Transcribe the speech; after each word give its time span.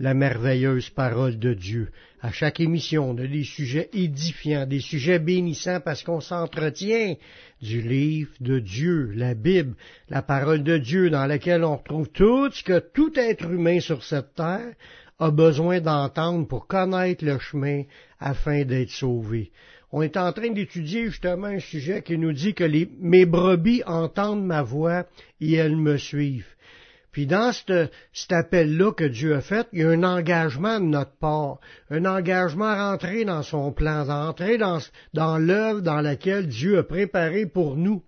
la 0.00 0.14
merveilleuse 0.14 0.88
parole 0.88 1.38
de 1.38 1.52
Dieu. 1.52 1.90
À 2.22 2.32
chaque 2.32 2.58
émission, 2.58 3.10
on 3.10 3.18
a 3.18 3.26
des 3.26 3.44
sujets 3.44 3.90
édifiants, 3.92 4.66
des 4.66 4.80
sujets 4.80 5.18
bénissants 5.18 5.80
parce 5.80 6.02
qu'on 6.02 6.20
s'entretient 6.20 7.16
du 7.60 7.82
livre 7.82 8.30
de 8.40 8.58
Dieu, 8.58 9.12
la 9.14 9.34
Bible, 9.34 9.74
la 10.08 10.22
parole 10.22 10.62
de 10.62 10.78
Dieu 10.78 11.10
dans 11.10 11.26
laquelle 11.26 11.64
on 11.64 11.76
retrouve 11.76 12.08
tout 12.08 12.50
ce 12.50 12.64
que 12.64 12.78
tout 12.78 13.12
être 13.18 13.50
humain 13.50 13.80
sur 13.80 14.02
cette 14.02 14.34
terre 14.34 14.74
a 15.18 15.30
besoin 15.30 15.80
d'entendre 15.80 16.48
pour 16.48 16.66
connaître 16.66 17.24
le 17.24 17.38
chemin 17.38 17.82
afin 18.18 18.64
d'être 18.64 18.90
sauvé. 18.90 19.52
On 19.92 20.00
est 20.00 20.16
en 20.16 20.32
train 20.32 20.50
d'étudier 20.50 21.06
justement 21.06 21.48
un 21.48 21.58
sujet 21.58 22.02
qui 22.02 22.16
nous 22.16 22.32
dit 22.32 22.54
que 22.54 22.64
les, 22.64 22.88
mes 23.00 23.26
brebis 23.26 23.82
entendent 23.84 24.46
ma 24.46 24.62
voix 24.62 25.04
et 25.42 25.54
elles 25.54 25.76
me 25.76 25.98
suivent. 25.98 26.46
Puis 27.12 27.26
dans 27.26 27.52
cet 27.52 28.32
appel-là 28.32 28.92
que 28.92 29.04
Dieu 29.04 29.34
a 29.34 29.40
fait, 29.40 29.66
il 29.72 29.80
y 29.80 29.84
a 29.84 29.90
un 29.90 30.04
engagement 30.04 30.78
de 30.78 30.84
notre 30.84 31.16
part, 31.16 31.58
un 31.90 32.04
engagement 32.04 32.66
à 32.66 32.90
rentrer 32.90 33.24
dans 33.24 33.42
son 33.42 33.72
plan, 33.72 34.08
à 34.08 34.26
rentrer 34.26 34.58
dans, 34.58 34.78
dans 35.12 35.36
l'œuvre 35.36 35.80
dans 35.80 36.00
laquelle 36.00 36.46
Dieu 36.46 36.78
a 36.78 36.82
préparé 36.84 37.46
pour 37.46 37.76
nous. 37.76 38.02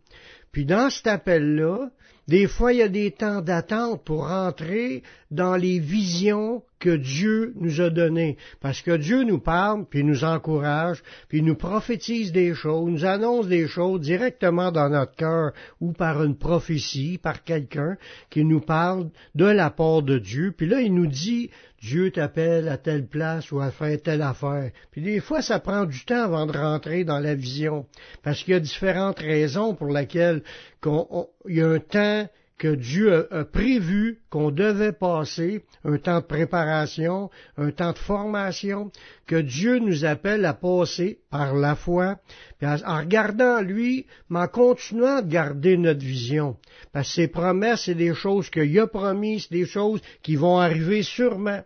Puis 0.52 0.64
dans 0.64 0.90
cet 0.90 1.08
appel-là, 1.08 1.90
des 2.28 2.46
fois, 2.46 2.72
il 2.72 2.78
y 2.78 2.82
a 2.82 2.88
des 2.88 3.10
temps 3.10 3.40
d'attente 3.40 4.04
pour 4.04 4.28
rentrer 4.28 5.02
dans 5.30 5.56
les 5.56 5.80
visions 5.80 6.62
que 6.82 6.96
Dieu 6.96 7.54
nous 7.60 7.80
a 7.80 7.90
données. 7.90 8.36
Parce 8.60 8.82
que 8.82 8.96
Dieu 8.96 9.22
nous 9.22 9.38
parle, 9.38 9.86
puis 9.88 10.02
nous 10.02 10.24
encourage, 10.24 11.00
puis 11.28 11.40
nous 11.40 11.54
prophétise 11.54 12.32
des 12.32 12.54
choses, 12.54 12.90
nous 12.90 13.04
annonce 13.04 13.46
des 13.46 13.68
choses 13.68 14.00
directement 14.00 14.72
dans 14.72 14.88
notre 14.88 15.14
cœur 15.14 15.52
ou 15.80 15.92
par 15.92 16.24
une 16.24 16.36
prophétie, 16.36 17.18
par 17.22 17.44
quelqu'un 17.44 17.96
qui 18.30 18.44
nous 18.44 18.60
parle 18.60 19.10
de 19.36 19.44
la 19.44 19.70
part 19.70 20.02
de 20.02 20.18
Dieu. 20.18 20.52
Puis 20.56 20.66
là, 20.66 20.80
il 20.80 20.92
nous 20.92 21.06
dit, 21.06 21.50
Dieu 21.80 22.10
t'appelle 22.10 22.68
à 22.68 22.78
telle 22.78 23.06
place 23.06 23.52
ou 23.52 23.60
à 23.60 23.70
faire 23.70 24.02
telle 24.02 24.22
affaire. 24.22 24.72
Puis 24.90 25.02
des 25.02 25.20
fois, 25.20 25.40
ça 25.40 25.60
prend 25.60 25.84
du 25.84 26.04
temps 26.04 26.24
avant 26.24 26.46
de 26.46 26.58
rentrer 26.58 27.04
dans 27.04 27.20
la 27.20 27.36
vision, 27.36 27.86
parce 28.24 28.42
qu'il 28.42 28.54
y 28.54 28.56
a 28.56 28.60
différentes 28.60 29.20
raisons 29.20 29.76
pour 29.76 29.92
lesquelles 29.92 30.42
il 30.84 31.56
y 31.56 31.60
a 31.60 31.68
un 31.68 31.78
temps 31.78 32.28
que 32.62 32.76
Dieu 32.76 33.26
a, 33.32 33.44
prévu 33.44 34.20
qu'on 34.30 34.52
devait 34.52 34.92
passer, 34.92 35.64
un 35.84 35.98
temps 35.98 36.20
de 36.20 36.26
préparation, 36.26 37.28
un 37.56 37.72
temps 37.72 37.90
de 37.90 37.98
formation, 37.98 38.92
que 39.26 39.34
Dieu 39.34 39.80
nous 39.80 40.04
appelle 40.04 40.44
à 40.44 40.54
passer 40.54 41.18
par 41.28 41.56
la 41.56 41.74
foi, 41.74 42.20
en, 42.62 42.98
regardant 42.98 43.60
lui, 43.60 44.06
mais 44.30 44.38
en 44.38 44.46
continuant 44.46 45.22
de 45.22 45.28
garder 45.28 45.76
notre 45.76 46.06
vision. 46.06 46.56
Parce 46.92 47.08
que 47.08 47.14
ses 47.14 47.26
promesses, 47.26 47.86
c'est 47.86 47.96
des 47.96 48.14
choses 48.14 48.48
qu'il 48.48 48.78
a 48.78 48.86
promises, 48.86 49.48
des 49.48 49.66
choses 49.66 50.00
qui 50.22 50.36
vont 50.36 50.60
arriver 50.60 51.02
sûrement 51.02 51.62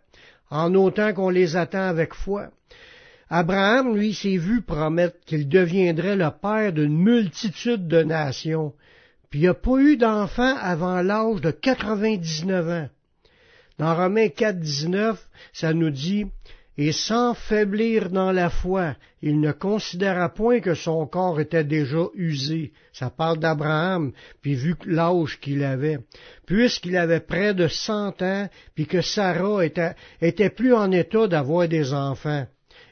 en 0.48 0.74
autant 0.74 1.12
qu'on 1.12 1.28
les 1.28 1.56
attend 1.56 1.88
avec 1.90 2.14
foi. 2.14 2.48
Abraham, 3.28 3.94
lui, 3.94 4.14
s'est 4.14 4.38
vu 4.38 4.62
promettre 4.62 5.18
qu'il 5.26 5.46
deviendrait 5.46 6.16
le 6.16 6.30
père 6.30 6.72
d'une 6.72 6.96
multitude 6.96 7.86
de 7.86 8.02
nations, 8.02 8.72
puis 9.30 9.40
il 9.40 9.46
n'a 9.46 9.54
pas 9.54 9.78
eu 9.78 9.96
d'enfant 9.96 10.56
avant 10.56 11.02
l'âge 11.02 11.40
de 11.40 11.50
99 11.50 12.68
ans. 12.68 12.88
Dans 13.78 13.94
Romains 13.94 14.28
4, 14.28 14.58
19, 14.58 15.22
ça 15.52 15.74
nous 15.74 15.90
dit, 15.90 16.26
et 16.78 16.92
sans 16.92 17.34
faiblir 17.34 18.10
dans 18.10 18.32
la 18.32 18.50
foi, 18.50 18.96
il 19.22 19.40
ne 19.40 19.52
considéra 19.52 20.28
point 20.28 20.60
que 20.60 20.74
son 20.74 21.06
corps 21.06 21.40
était 21.40 21.64
déjà 21.64 22.04
usé. 22.14 22.72
Ça 22.92 23.08
parle 23.08 23.38
d'Abraham, 23.38 24.12
puis 24.42 24.54
vu 24.54 24.76
l'âge 24.84 25.40
qu'il 25.40 25.64
avait. 25.64 25.98
Puisqu'il 26.46 26.96
avait 26.96 27.20
près 27.20 27.54
de 27.54 27.66
cent 27.66 28.20
ans, 28.20 28.48
puis 28.74 28.86
que 28.86 29.00
Sarah 29.00 29.64
était 30.20 30.50
plus 30.50 30.74
en 30.74 30.92
état 30.92 31.26
d'avoir 31.26 31.66
des 31.66 31.94
enfants. 31.94 32.46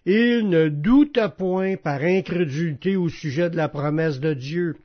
Il 0.06 0.50
ne 0.50 0.68
douta 0.68 1.30
point 1.30 1.76
par 1.76 2.02
incrédulité 2.02 2.94
au 2.94 3.08
sujet 3.08 3.48
de 3.48 3.56
la 3.56 3.70
promesse 3.70 4.20
de 4.20 4.34
Dieu, 4.34 4.76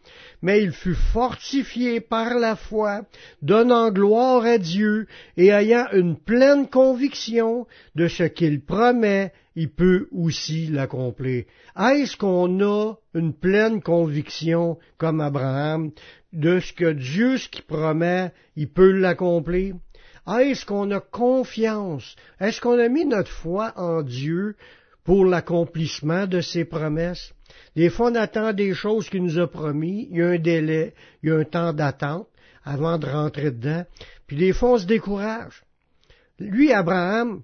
mais 0.41 0.63
il 0.63 0.71
fut 0.71 0.95
fortifié 0.95 1.99
par 1.99 2.35
la 2.35 2.55
foi, 2.55 3.01
donnant 3.41 3.91
gloire 3.91 4.45
à 4.45 4.57
Dieu 4.57 5.07
et 5.35 5.47
ayant 5.47 5.87
une 5.91 6.15
pleine 6.15 6.69
conviction 6.69 7.67
de 7.95 8.07
ce 8.07 8.23
qu'il 8.23 8.61
promet, 8.61 9.33
il 9.57 9.69
peut 9.69 10.07
aussi 10.13 10.67
l'accomplir. 10.67 11.43
Est-ce 11.77 12.15
qu'on 12.15 12.61
a 12.61 12.93
une 13.13 13.33
pleine 13.33 13.81
conviction, 13.81 14.77
comme 14.97 15.19
Abraham, 15.19 15.91
de 16.31 16.61
ce 16.61 16.71
que 16.71 16.93
Dieu, 16.93 17.37
ce 17.37 17.49
qu'il 17.49 17.65
promet, 17.65 18.31
il 18.55 18.69
peut 18.69 18.91
l'accomplir? 18.91 19.75
Est-ce 20.27 20.65
qu'on 20.65 20.91
a 20.91 20.99
confiance? 20.99 22.15
Est-ce 22.39 22.61
qu'on 22.61 22.79
a 22.79 22.87
mis 22.87 23.05
notre 23.05 23.31
foi 23.31 23.73
en 23.75 24.01
Dieu 24.01 24.55
pour 25.09 25.25
l'accomplissement 25.25 26.27
de 26.27 26.39
ses 26.39 26.65
promesses? 26.65 27.33
Des 27.75 27.89
fois, 27.89 28.11
on 28.11 28.15
attend 28.15 28.53
des 28.53 28.75
choses 28.75 29.09
qu'il 29.09 29.23
nous 29.23 29.39
a 29.39 29.49
promis, 29.49 30.07
il 30.11 30.17
y 30.17 30.21
a 30.21 30.27
un 30.27 30.37
délai, 30.37 30.93
il 31.23 31.29
y 31.29 31.31
a 31.31 31.37
un 31.37 31.45
temps 31.45 31.73
d'attente 31.73 32.27
avant 32.63 32.99
de 32.99 33.07
rentrer 33.07 33.49
dedans, 33.49 33.85
puis 34.27 34.37
des 34.37 34.53
fois, 34.53 34.73
on 34.73 34.77
se 34.77 34.85
décourage. 34.85 35.63
Lui, 36.37 36.71
Abraham, 36.71 37.41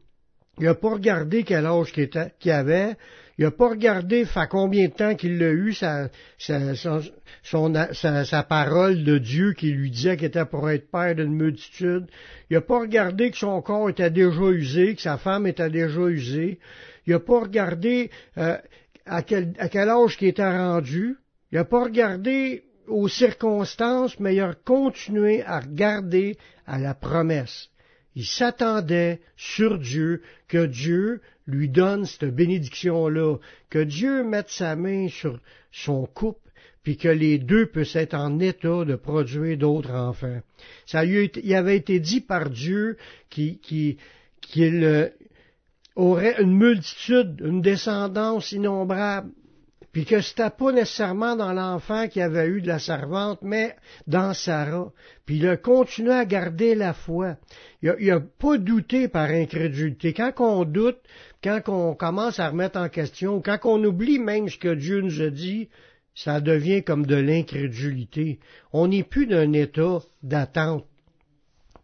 il 0.60 0.66
n'a 0.66 0.76
pas 0.76 0.92
regardé 0.92 1.44
quel 1.44 1.66
âge 1.66 1.92
qu'il 1.92 2.52
avait, 2.52 2.98
il 3.40 3.46
n'a 3.46 3.52
pas 3.52 3.70
regardé 3.70 4.26
fait 4.26 4.48
combien 4.48 4.88
de 4.88 4.94
temps 4.94 5.16
qu'il 5.16 5.42
a 5.42 5.52
eu 5.52 5.74
sa, 5.74 6.10
sa, 6.38 8.44
parole 8.44 9.04
de 9.04 9.18
Dieu 9.18 9.54
qui 9.54 9.72
lui 9.72 9.90
disait 9.90 10.18
qu'il 10.18 10.28
était 10.28 10.46
pour 10.46 10.70
être 10.70 10.92
père 10.92 11.16
d'une 11.16 11.36
multitude. 11.36 12.06
Il 12.52 12.54
n'a 12.54 12.62
pas 12.62 12.80
regardé 12.80 13.32
que 13.32 13.38
son 13.38 13.60
corps 13.64 13.90
était 13.90 14.12
déjà 14.12 14.52
usé, 14.52 14.94
que 14.94 15.02
sa 15.02 15.18
femme 15.18 15.48
était 15.48 15.72
déjà 15.72 16.02
usée. 16.02 16.60
Il 17.06 17.14
n'a 17.14 17.20
pas 17.20 17.40
regardé 17.40 18.10
euh, 18.38 18.58
à 19.06 19.22
quel, 19.22 19.54
âge 19.90 20.18
qui 20.18 20.28
était 20.28 20.50
rendu. 20.50 21.18
Il 21.52 21.56
n'a 21.56 21.66
pas 21.66 21.84
regardé 21.84 22.64
aux 22.88 23.08
circonstances, 23.08 24.20
mais 24.20 24.36
il 24.36 24.42
a 24.42 24.54
continué 24.54 25.44
à 25.44 25.60
regarder 25.60 26.38
à 26.66 26.80
la 26.80 26.94
promesse. 26.94 27.70
Il 28.16 28.26
s'attendait 28.26 29.20
sur 29.36 29.78
Dieu 29.78 30.22
que 30.48 30.66
Dieu 30.66 31.22
lui 31.48 31.70
donne 31.70 32.06
cette 32.06 32.34
bénédiction-là, 32.34 33.38
que 33.70 33.84
Dieu 33.84 34.24
mette 34.24 34.50
sa 34.50 34.76
main 34.76 35.10
sur 35.10 35.40
son 35.72 36.06
couple, 36.06 36.40
puis 36.82 36.98
que 36.98 37.10
les 37.10 37.40
deux 37.40 37.66
puissent 37.66 37.96
être 37.96 38.14
en 38.14 38.40
état 38.40 38.86
de 38.86 38.96
produire 38.96 39.58
d'autres 39.58 39.92
enfants. 39.92 40.40
Ça 40.86 41.04
lui 41.04 41.32
il 41.44 41.56
avait 41.56 41.78
été 41.78 42.00
dit 42.00 42.22
par 42.22 42.50
Dieu 42.50 42.98
qu'il 43.30 43.98
euh, 44.58 45.10
aurait 45.96 46.42
une 46.42 46.58
multitude, 46.58 47.42
une 47.44 47.62
descendance 47.62 48.52
innombrable, 48.52 49.32
puis 49.96 50.04
que 50.04 50.20
c'était 50.20 50.50
pas 50.50 50.74
nécessairement 50.74 51.38
dans 51.38 51.54
l'enfant 51.54 52.10
qui 52.10 52.22
avait 52.22 52.48
eu 52.48 52.62
de 52.62 52.68
la 52.68 52.80
servante, 52.80 53.40
mais 53.42 53.78
dans 54.08 54.34
Sarah. 54.34 54.92
Puis 55.26 55.38
il 55.38 55.48
a 55.48 55.56
continué 55.56 56.12
à 56.12 56.26
garder 56.26 56.76
la 56.76 56.94
foi. 56.94 57.38
Il 57.82 57.96
n'a 58.00 58.20
pas 58.20 58.58
douté 58.58 59.08
par 59.08 59.30
incrédulité. 59.30 60.12
Quand 60.12 60.34
on 60.40 60.66
doute, 60.66 61.00
quand 61.42 61.62
on 61.68 61.96
commence 61.96 62.40
à 62.40 62.50
remettre 62.50 62.78
en 62.78 62.90
question, 62.90 63.42
quand 63.42 63.60
on 63.64 63.82
oublie 63.86 64.20
même 64.20 64.50
ce 64.50 64.58
que 64.58 64.74
Dieu 64.74 65.00
nous 65.00 65.22
a 65.22 65.30
dit, 65.30 65.70
ça 66.14 66.42
devient 66.42 66.84
comme 66.84 67.06
de 67.06 67.16
l'incrédulité. 67.16 68.40
On 68.74 68.88
n'est 68.88 69.04
plus 69.04 69.28
d'un 69.28 69.54
état 69.54 70.00
d'attente. 70.24 70.86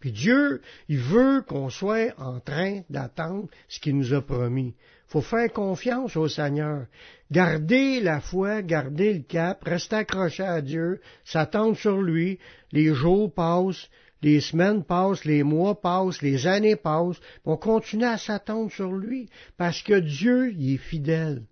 Puis 0.01 0.11
Dieu, 0.11 0.61
il 0.89 0.97
veut 0.97 1.43
qu'on 1.47 1.69
soit 1.69 2.11
en 2.17 2.39
train 2.39 2.81
d'attendre 2.89 3.47
ce 3.69 3.79
qu'il 3.79 3.95
nous 3.95 4.13
a 4.13 4.21
promis. 4.21 4.73
faut 5.07 5.21
faire 5.21 5.51
confiance 5.53 6.15
au 6.17 6.27
Seigneur. 6.27 6.87
Garder 7.31 7.99
la 8.01 8.19
foi, 8.19 8.63
garder 8.63 9.13
le 9.13 9.21
cap, 9.21 9.63
rester 9.63 9.97
accroché 9.97 10.43
à 10.43 10.61
Dieu, 10.61 11.01
s'attendre 11.23 11.77
sur 11.77 12.01
lui. 12.01 12.39
Les 12.71 12.93
jours 12.95 13.31
passent, 13.31 13.89
les 14.23 14.41
semaines 14.41 14.83
passent, 14.83 15.23
les 15.23 15.43
mois 15.43 15.79
passent, 15.79 16.23
les 16.23 16.47
années 16.47 16.75
passent. 16.75 17.21
On 17.45 17.57
continue 17.57 18.05
à 18.05 18.17
s'attendre 18.17 18.71
sur 18.71 18.91
lui 18.91 19.29
parce 19.55 19.83
que 19.83 19.99
Dieu, 19.99 20.51
il 20.53 20.73
est 20.73 20.77
fidèle. 20.77 21.43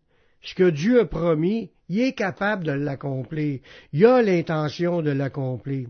Ce 0.42 0.56
que 0.56 0.70
Dieu 0.70 1.02
a 1.02 1.06
promis, 1.06 1.70
il 1.90 2.00
est 2.02 2.14
capable 2.14 2.64
de 2.64 2.72
l'accomplir. 2.72 3.60
Il 3.92 4.06
a 4.06 4.22
l'intention 4.22 5.02
de 5.02 5.12
l'accomplir. 5.12 5.88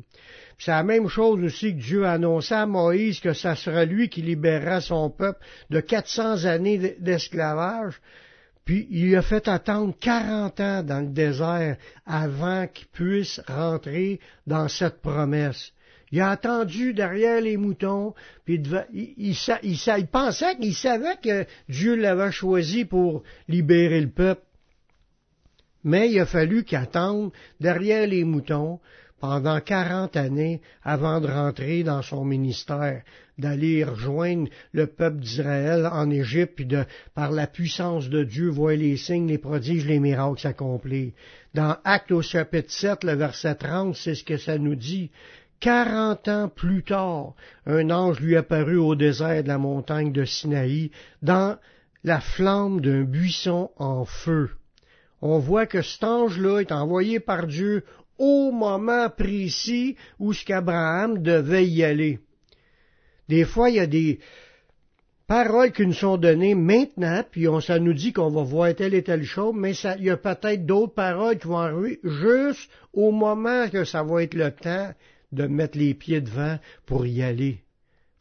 C'est 0.59 0.71
la 0.71 0.83
même 0.83 1.07
chose 1.07 1.41
aussi 1.41 1.73
que 1.73 1.81
Dieu 1.81 2.05
a 2.05 2.11
annoncé 2.11 2.53
à 2.53 2.65
Moïse 2.65 3.21
que 3.21 3.31
ça 3.31 3.55
sera 3.55 3.85
lui 3.85 4.09
qui 4.09 4.21
libérera 4.21 4.81
son 4.81 5.09
peuple 5.09 5.39
de 5.69 5.79
400 5.79 6.43
années 6.43 6.97
d'esclavage. 6.99 8.01
Puis 8.65 8.85
il 8.91 9.15
a 9.15 9.21
fait 9.21 9.47
attendre 9.47 9.95
40 9.99 10.59
ans 10.59 10.83
dans 10.83 10.99
le 10.99 11.13
désert 11.13 11.77
avant 12.05 12.67
qu'il 12.67 12.87
puisse 12.87 13.41
rentrer 13.47 14.19
dans 14.45 14.67
cette 14.67 15.01
promesse. 15.01 15.71
Il 16.11 16.19
a 16.19 16.31
attendu 16.31 16.93
derrière 16.93 17.39
les 17.39 17.55
moutons, 17.55 18.13
puis 18.43 18.61
il, 18.91 19.35
il 19.63 20.07
pensait 20.07 20.57
qu'il 20.57 20.75
savait 20.75 21.17
que 21.23 21.45
Dieu 21.69 21.95
l'avait 21.95 22.31
choisi 22.31 22.83
pour 22.83 23.23
libérer 23.47 24.01
le 24.01 24.09
peuple. 24.09 24.41
Mais 25.83 26.11
il 26.11 26.19
a 26.19 26.25
fallu 26.25 26.65
qu'il 26.65 26.77
attende 26.77 27.31
derrière 27.61 28.05
les 28.07 28.25
moutons 28.25 28.79
pendant 29.19 29.59
quarante 29.59 30.15
années 30.15 30.61
avant 30.83 31.19
de 31.21 31.27
rentrer 31.27 31.83
dans 31.83 32.01
son 32.01 32.23
ministère, 32.25 33.03
d'aller 33.37 33.83
rejoindre 33.83 34.49
le 34.73 34.87
peuple 34.87 35.19
d'Israël 35.19 35.87
en 35.91 36.09
Égypte, 36.09 36.55
puis 36.55 36.65
de, 36.65 36.85
par 37.15 37.31
la 37.31 37.47
puissance 37.47 38.09
de 38.09 38.23
Dieu, 38.23 38.49
voir 38.49 38.75
les 38.75 38.97
signes, 38.97 39.27
les 39.27 39.37
prodiges, 39.37 39.85
les 39.85 39.99
miracles 39.99 40.39
s'accomplir. 40.39 41.11
Dans 41.53 41.77
Acte 41.83 42.11
au 42.11 42.21
chapitre 42.21 42.71
7, 42.71 43.03
le 43.03 43.13
verset 43.13 43.55
30, 43.55 43.95
c'est 43.95 44.15
ce 44.15 44.23
que 44.23 44.37
ça 44.37 44.57
nous 44.57 44.75
dit. 44.75 45.09
Quarante 45.59 46.27
ans 46.27 46.47
plus 46.47 46.83
tard, 46.83 47.33
un 47.65 47.89
ange 47.89 48.19
lui 48.19 48.37
apparut 48.37 48.77
au 48.77 48.95
désert 48.95 49.43
de 49.43 49.49
la 49.49 49.57
montagne 49.57 50.13
de 50.13 50.23
Sinaï, 50.23 50.91
dans 51.21 51.57
la 52.03 52.21
flamme 52.21 52.79
d'un 52.79 53.03
buisson 53.03 53.71
en 53.77 54.05
feu. 54.05 54.51
On 55.21 55.39
voit 55.39 55.65
que 55.65 55.81
cet 55.81 56.05
ange-là 56.05 56.59
est 56.59 56.71
envoyé 56.71 57.19
par 57.19 57.45
Dieu 57.45 57.83
au 58.19 58.51
moment 58.51 59.09
précis 59.09 59.95
où 60.19 60.33
ce 60.33 60.45
qu'Abraham 60.45 61.23
devait 61.23 61.65
y 61.65 61.83
aller. 61.83 62.19
Des 63.27 63.45
fois, 63.45 63.69
il 63.69 63.77
y 63.77 63.79
a 63.79 63.87
des 63.87 64.19
paroles 65.27 65.71
qui 65.71 65.85
nous 65.85 65.93
sont 65.93 66.17
données 66.17 66.55
maintenant, 66.55 67.23
puis 67.29 67.47
on, 67.47 67.61
ça 67.61 67.79
nous 67.79 67.93
dit 67.93 68.11
qu'on 68.11 68.29
va 68.29 68.41
voir 68.41 68.75
telle 68.75 68.95
et 68.95 69.03
telle 69.03 69.23
chose, 69.23 69.53
mais 69.55 69.73
ça, 69.73 69.95
il 69.97 70.05
y 70.05 70.09
a 70.09 70.17
peut-être 70.17 70.65
d'autres 70.65 70.93
paroles 70.93 71.37
qui 71.37 71.47
vont 71.47 71.59
arriver 71.59 71.99
juste 72.03 72.69
au 72.93 73.11
moment 73.11 73.69
que 73.69 73.83
ça 73.83 74.03
va 74.03 74.23
être 74.23 74.33
le 74.33 74.51
temps 74.51 74.91
de 75.31 75.45
mettre 75.45 75.77
les 75.77 75.93
pieds 75.93 76.21
devant 76.21 76.57
pour 76.85 77.05
y 77.05 77.21
aller. 77.21 77.61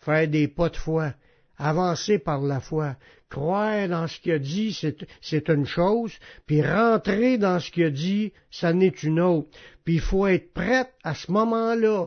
Faire 0.00 0.28
des 0.28 0.48
pas 0.48 0.68
de 0.68 0.76
foi, 0.76 1.14
avancer 1.58 2.19
par 2.19 2.40
la 2.40 2.60
foi, 2.60 2.96
croire 3.28 3.88
dans 3.88 4.06
ce 4.06 4.20
qu'il 4.20 4.32
a 4.32 4.38
dit, 4.38 4.78
c'est 5.20 5.49
une 5.49 5.66
chose, 5.66 6.16
puis 6.46 6.62
rentrer 6.62 7.37
dans 7.37 7.60
ce 7.60 7.70
qu'il 7.70 7.84
a 7.84 7.90
dit, 7.90 8.32
ça 8.50 8.72
n'est 8.72 8.88
une 8.88 9.20
autre. 9.20 9.49
Puis 9.84 9.94
il 9.94 10.00
faut 10.00 10.26
être 10.26 10.52
prêt 10.52 10.90
à 11.02 11.14
ce 11.14 11.31
moment-là, 11.32 12.06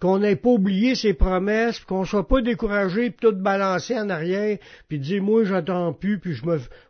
qu'on 0.00 0.18
n'ait 0.18 0.36
pas 0.36 0.50
oublié 0.50 0.94
ses 0.94 1.14
promesses, 1.14 1.80
qu'on 1.80 2.04
soit 2.04 2.28
pas 2.28 2.42
découragé, 2.42 3.10
puis 3.10 3.28
tout 3.28 3.36
balancé 3.36 3.98
en 3.98 4.10
arrière, 4.10 4.58
puis 4.88 4.98
dire 4.98 5.22
moi 5.22 5.44
j'attends 5.44 5.92
plus, 5.92 6.18
puis 6.18 6.34
je 6.34 6.44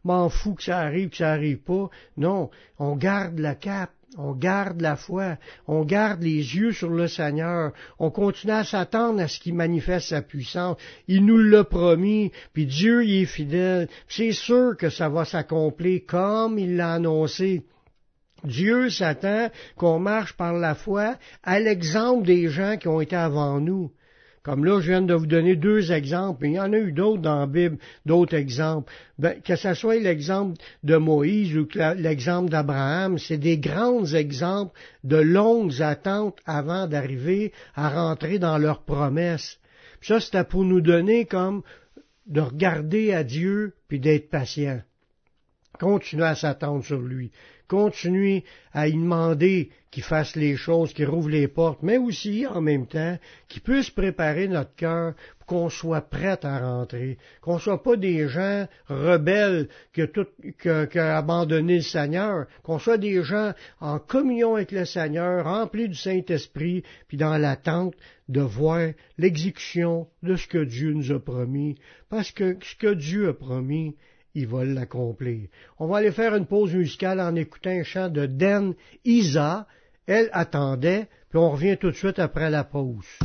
m'en 0.04 0.28
fous 0.28 0.54
que 0.54 0.64
ça 0.64 0.78
arrive, 0.78 1.10
que 1.10 1.18
ça 1.18 1.30
arrive 1.30 1.58
pas. 1.58 1.88
Non, 2.16 2.50
on 2.78 2.96
garde 2.96 3.38
la 3.38 3.54
cape. 3.54 3.92
On 4.16 4.32
garde 4.32 4.80
la 4.80 4.96
foi, 4.96 5.36
on 5.66 5.84
garde 5.84 6.22
les 6.22 6.56
yeux 6.56 6.72
sur 6.72 6.90
le 6.90 7.08
Seigneur, 7.08 7.72
on 7.98 8.10
continue 8.10 8.52
à 8.52 8.62
s'attendre 8.62 9.20
à 9.20 9.28
ce 9.28 9.40
qu'il 9.40 9.54
manifeste 9.54 10.08
sa 10.08 10.22
puissance. 10.22 10.76
Il 11.08 11.26
nous 11.26 11.38
l'a 11.38 11.64
promis, 11.64 12.30
puis 12.52 12.66
Dieu 12.66 13.04
y 13.04 13.22
est 13.22 13.26
fidèle. 13.26 13.88
C'est 14.08 14.32
sûr 14.32 14.76
que 14.76 14.90
ça 14.90 15.08
va 15.08 15.24
s'accomplir 15.24 16.02
comme 16.06 16.58
il 16.58 16.76
l'a 16.76 16.94
annoncé. 16.94 17.64
Dieu 18.44 18.90
s'attend 18.90 19.50
qu'on 19.76 19.98
marche 19.98 20.34
par 20.34 20.54
la 20.54 20.74
foi 20.74 21.16
à 21.42 21.58
l'exemple 21.58 22.24
des 22.26 22.48
gens 22.48 22.76
qui 22.76 22.88
ont 22.88 23.00
été 23.00 23.16
avant 23.16 23.60
nous. 23.60 23.90
Comme 24.46 24.64
là, 24.64 24.80
je 24.80 24.92
viens 24.92 25.02
de 25.02 25.12
vous 25.12 25.26
donner 25.26 25.56
deux 25.56 25.90
exemples, 25.90 26.46
il 26.46 26.52
y 26.52 26.60
en 26.60 26.72
a 26.72 26.78
eu 26.78 26.92
d'autres 26.92 27.20
dans 27.20 27.40
la 27.40 27.46
Bible, 27.48 27.78
d'autres 28.06 28.36
exemples. 28.36 28.92
Ben, 29.18 29.40
que 29.42 29.56
ce 29.56 29.74
soit 29.74 29.96
l'exemple 29.96 30.54
de 30.84 30.96
Moïse 30.96 31.56
ou 31.56 31.66
l'exemple 31.96 32.48
d'Abraham, 32.48 33.18
c'est 33.18 33.38
des 33.38 33.58
grands 33.58 34.04
exemples 34.04 34.72
de 35.02 35.16
longues 35.16 35.82
attentes 35.82 36.38
avant 36.46 36.86
d'arriver 36.86 37.52
à 37.74 37.88
rentrer 37.88 38.38
dans 38.38 38.56
leurs 38.56 38.84
promesses. 38.84 39.58
ça, 40.00 40.20
c'était 40.20 40.44
pour 40.44 40.62
nous 40.62 40.80
donner 40.80 41.24
comme 41.24 41.64
de 42.28 42.40
regarder 42.40 43.12
à 43.12 43.24
Dieu 43.24 43.74
puis 43.88 43.98
d'être 43.98 44.30
patient. 44.30 44.80
Continuer 45.80 46.22
à 46.22 46.36
s'attendre 46.36 46.84
sur 46.84 47.00
lui 47.00 47.32
continuer 47.68 48.44
à 48.72 48.88
y 48.88 48.92
demander 48.92 49.70
qu'il 49.90 50.02
fasse 50.02 50.36
les 50.36 50.56
choses, 50.56 50.92
qu'il 50.92 51.06
rouvre 51.06 51.30
les 51.30 51.48
portes, 51.48 51.82
mais 51.82 51.96
aussi, 51.96 52.46
en 52.46 52.60
même 52.60 52.86
temps, 52.86 53.18
qu'il 53.48 53.62
puisse 53.62 53.88
préparer 53.88 54.46
notre 54.46 54.74
cœur 54.74 55.14
pour 55.38 55.46
qu'on 55.46 55.70
soit 55.70 56.02
prêt 56.02 56.38
à 56.44 56.58
rentrer, 56.58 57.16
qu'on 57.40 57.58
soit 57.58 57.82
pas 57.82 57.96
des 57.96 58.28
gens 58.28 58.66
rebelles 58.88 59.68
qui 59.94 60.02
tout, 60.08 60.26
abandonné 60.96 61.76
le 61.76 61.82
Seigneur, 61.82 62.46
qu'on 62.62 62.78
soit 62.78 62.98
des 62.98 63.22
gens 63.22 63.54
en 63.80 63.98
communion 63.98 64.56
avec 64.56 64.72
le 64.72 64.84
Seigneur, 64.84 65.44
remplis 65.44 65.88
du 65.88 65.94
Saint-Esprit, 65.94 66.82
puis 67.08 67.16
dans 67.16 67.38
l'attente 67.38 67.94
de 68.28 68.42
voir 68.42 68.90
l'exécution 69.16 70.08
de 70.22 70.36
ce 70.36 70.46
que 70.46 70.62
Dieu 70.64 70.92
nous 70.92 71.12
a 71.12 71.20
promis, 71.20 71.76
parce 72.10 72.32
que 72.32 72.58
ce 72.60 72.74
que 72.74 72.92
Dieu 72.92 73.28
a 73.28 73.32
promis, 73.32 73.96
il 74.36 74.46
va 74.46 74.64
l'accomplir. 74.64 75.48
On 75.78 75.88
va 75.88 75.96
aller 75.96 76.12
faire 76.12 76.36
une 76.36 76.46
pause 76.46 76.74
musicale 76.74 77.20
en 77.20 77.34
écoutant 77.34 77.70
un 77.70 77.82
chant 77.82 78.08
de 78.08 78.26
Den 78.26 78.74
Isa. 79.04 79.66
Elle 80.06 80.28
attendait, 80.32 81.08
puis 81.30 81.38
on 81.38 81.50
revient 81.50 81.76
tout 81.80 81.90
de 81.90 81.96
suite 81.96 82.18
après 82.18 82.50
la 82.50 82.62
pause. 82.62 83.18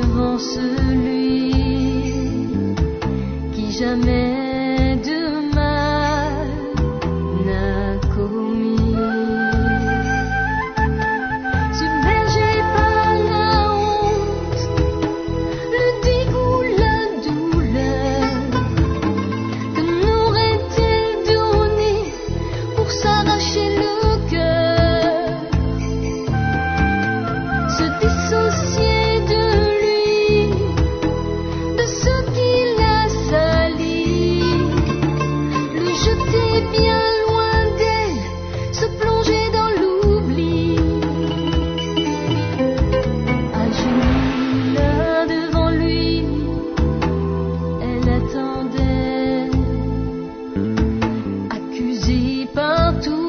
devant 0.00 0.38
celui 0.38 1.52
qui 3.52 3.72
jamais 3.72 4.47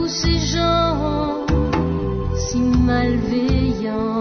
ces 0.09 0.39
gens 0.39 1.45
si 2.35 2.59
malveillants. 2.59 4.18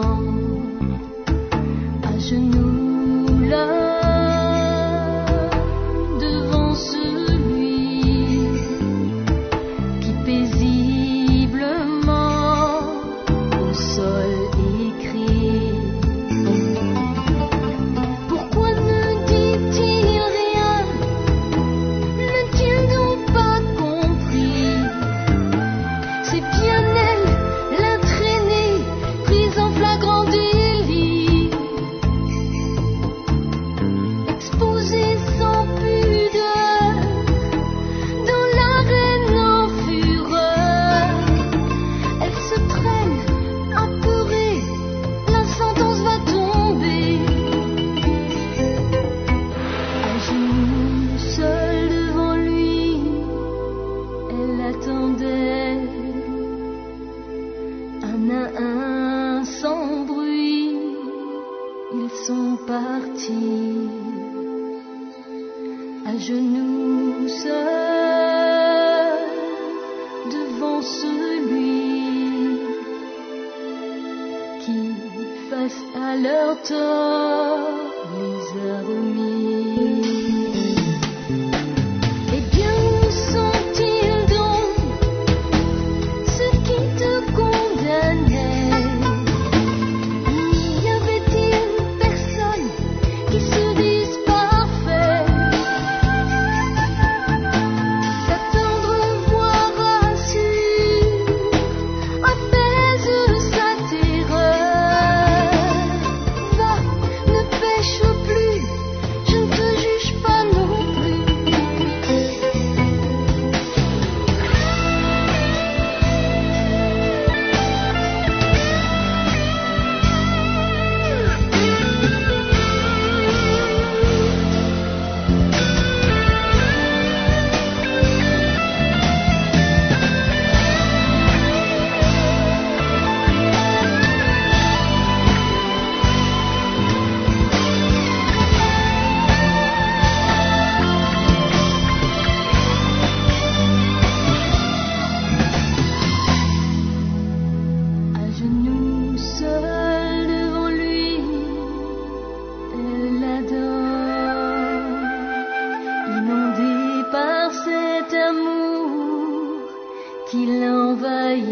qui 160.31 160.45
l'envahit. 160.61 161.47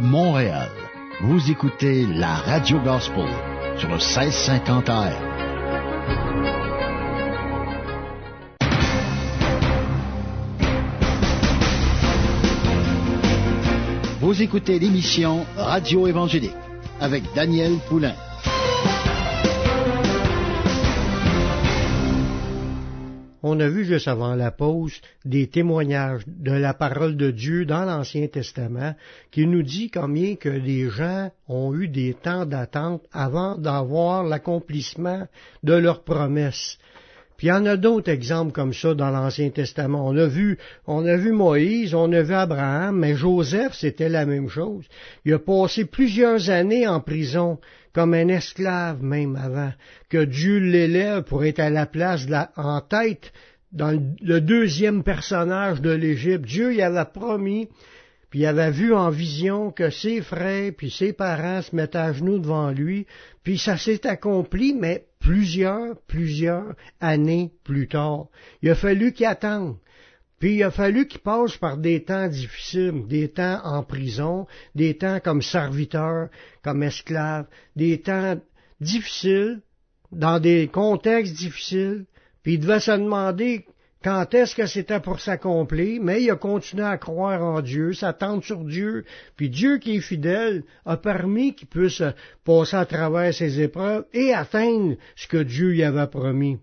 Montréal. 0.00 0.70
Vous 1.20 1.50
écoutez 1.50 2.06
la 2.06 2.34
Radio 2.34 2.78
Gospel 2.80 3.28
sur 3.76 3.88
le 3.88 3.96
1650 3.96 4.88
AM. 4.88 5.12
Vous 14.20 14.42
écoutez 14.42 14.78
l'émission 14.78 15.46
Radio 15.56 16.06
Évangélique 16.06 16.52
avec 17.00 17.24
Daniel 17.34 17.78
Poulain. 17.88 18.14
On 23.48 23.60
a 23.60 23.68
vu 23.68 23.84
juste 23.84 24.08
avant 24.08 24.34
la 24.34 24.50
pause 24.50 25.00
des 25.24 25.46
témoignages 25.48 26.22
de 26.26 26.52
la 26.52 26.74
parole 26.74 27.16
de 27.16 27.30
Dieu 27.30 27.64
dans 27.64 27.84
l'Ancien 27.84 28.26
Testament 28.26 28.94
qui 29.30 29.46
nous 29.46 29.62
dit 29.62 29.90
combien 29.90 30.36
que 30.36 30.50
les 30.50 30.90
gens 30.90 31.30
ont 31.48 31.74
eu 31.74 31.88
des 31.88 32.14
temps 32.14 32.44
d'attente 32.44 33.02
avant 33.10 33.56
d'avoir 33.56 34.24
l'accomplissement 34.24 35.26
de 35.62 35.72
leurs 35.72 36.04
promesses. 36.04 36.78
Puis 37.38 37.46
il 37.46 37.50
y 37.50 37.52
en 37.52 37.66
a 37.66 37.76
d'autres 37.76 38.10
exemples 38.10 38.50
comme 38.50 38.74
ça 38.74 38.94
dans 38.94 39.10
l'Ancien 39.10 39.50
Testament. 39.50 40.04
On 40.04 40.16
a 40.16 40.26
vu, 40.26 40.58
on 40.88 41.06
a 41.06 41.16
vu 41.16 41.30
Moïse, 41.30 41.94
on 41.94 42.12
a 42.12 42.20
vu 42.20 42.34
Abraham, 42.34 42.98
mais 42.98 43.14
Joseph, 43.14 43.74
c'était 43.74 44.08
la 44.08 44.26
même 44.26 44.48
chose. 44.48 44.84
Il 45.24 45.32
a 45.34 45.38
passé 45.38 45.84
plusieurs 45.84 46.50
années 46.50 46.88
en 46.88 47.00
prison, 47.00 47.60
comme 47.92 48.14
un 48.14 48.26
esclave 48.26 49.04
même 49.04 49.36
avant, 49.36 49.72
que 50.08 50.24
Dieu 50.24 50.58
l'élève 50.58 51.22
pour 51.22 51.44
être 51.44 51.60
à 51.60 51.70
la 51.70 51.86
place, 51.86 52.26
en 52.56 52.80
tête, 52.80 53.32
dans 53.70 53.96
le 54.20 54.40
deuxième 54.40 55.04
personnage 55.04 55.80
de 55.80 55.90
l'Égypte. 55.90 56.44
Dieu 56.44 56.74
y 56.74 56.82
avait 56.82 57.04
promis 57.04 57.68
puis 58.30 58.40
il 58.40 58.46
avait 58.46 58.70
vu 58.70 58.94
en 58.94 59.10
vision 59.10 59.70
que 59.70 59.90
ses 59.90 60.20
frères 60.20 60.72
puis 60.76 60.90
ses 60.90 61.12
parents 61.12 61.62
se 61.62 61.74
mettaient 61.74 61.98
à 61.98 62.12
genoux 62.12 62.38
devant 62.38 62.70
lui, 62.70 63.06
puis 63.42 63.58
ça 63.58 63.76
s'est 63.76 64.06
accompli, 64.06 64.74
mais 64.74 65.06
plusieurs, 65.18 65.96
plusieurs 66.06 66.74
années 67.00 67.52
plus 67.64 67.88
tard. 67.88 68.26
Il 68.62 68.70
a 68.70 68.74
fallu 68.74 69.12
qu'il 69.12 69.26
attende. 69.26 69.76
Puis 70.38 70.54
il 70.54 70.62
a 70.62 70.70
fallu 70.70 71.08
qu'il 71.08 71.20
passe 71.20 71.56
par 71.56 71.78
des 71.78 72.04
temps 72.04 72.28
difficiles, 72.28 73.06
des 73.08 73.28
temps 73.28 73.60
en 73.64 73.82
prison, 73.82 74.46
des 74.74 74.96
temps 74.96 75.18
comme 75.20 75.42
serviteur, 75.42 76.28
comme 76.62 76.82
esclave, 76.82 77.46
des 77.74 78.00
temps 78.00 78.40
difficiles, 78.80 79.62
dans 80.12 80.38
des 80.38 80.68
contextes 80.68 81.34
difficiles, 81.34 82.06
puis 82.42 82.54
il 82.54 82.60
devait 82.60 82.80
se 82.80 82.92
demander 82.92 83.66
quand 84.02 84.32
est-ce 84.32 84.54
que 84.54 84.66
c'était 84.66 85.00
pour 85.00 85.18
s'accomplir, 85.20 86.00
mais 86.00 86.22
il 86.22 86.30
a 86.30 86.36
continué 86.36 86.84
à 86.84 86.98
croire 86.98 87.42
en 87.42 87.60
Dieu, 87.60 87.92
s'attendre 87.92 88.44
sur 88.44 88.64
Dieu, 88.64 89.04
puis 89.36 89.50
Dieu 89.50 89.78
qui 89.78 89.96
est 89.96 90.00
fidèle 90.00 90.62
a 90.86 90.96
permis 90.96 91.54
qu'il 91.54 91.66
puisse 91.66 92.02
passer 92.44 92.76
à 92.76 92.86
travers 92.86 93.34
ses 93.34 93.60
épreuves 93.60 94.04
et 94.12 94.32
atteindre 94.32 94.96
ce 95.16 95.26
que 95.26 95.42
Dieu 95.42 95.70
lui 95.70 95.82
avait 95.82 96.06
promis. 96.06 96.58